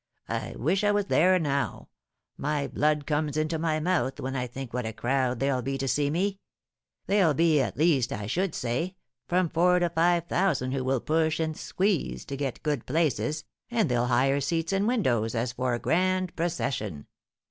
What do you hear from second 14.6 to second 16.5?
and windows, as if for a grand